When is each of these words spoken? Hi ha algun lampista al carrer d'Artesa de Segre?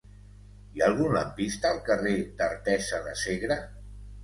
Hi 0.77 0.81
ha 0.83 0.87
algun 0.87 1.13
lampista 1.17 1.69
al 1.75 1.83
carrer 1.91 2.15
d'Artesa 2.41 3.03
de 3.11 3.17
Segre? 3.27 3.61